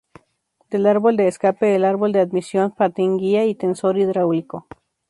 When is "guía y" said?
3.19-3.53